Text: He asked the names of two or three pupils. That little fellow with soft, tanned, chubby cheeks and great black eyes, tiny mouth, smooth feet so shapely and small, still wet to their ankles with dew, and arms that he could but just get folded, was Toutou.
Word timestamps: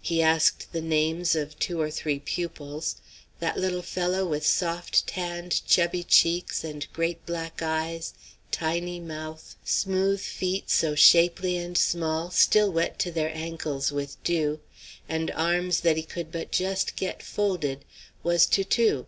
He 0.00 0.22
asked 0.22 0.72
the 0.72 0.80
names 0.80 1.34
of 1.34 1.58
two 1.58 1.78
or 1.82 1.90
three 1.90 2.18
pupils. 2.18 2.96
That 3.40 3.58
little 3.58 3.82
fellow 3.82 4.24
with 4.24 4.46
soft, 4.46 5.06
tanned, 5.06 5.60
chubby 5.66 6.02
cheeks 6.02 6.64
and 6.64 6.90
great 6.94 7.26
black 7.26 7.60
eyes, 7.60 8.14
tiny 8.50 9.00
mouth, 9.00 9.54
smooth 9.66 10.20
feet 10.20 10.70
so 10.70 10.94
shapely 10.94 11.58
and 11.58 11.76
small, 11.76 12.30
still 12.30 12.72
wet 12.72 12.98
to 13.00 13.12
their 13.12 13.30
ankles 13.36 13.92
with 13.92 14.16
dew, 14.24 14.60
and 15.10 15.30
arms 15.32 15.80
that 15.80 15.98
he 15.98 16.02
could 16.02 16.32
but 16.32 16.52
just 16.52 16.96
get 16.96 17.22
folded, 17.22 17.84
was 18.22 18.46
Toutou. 18.46 19.04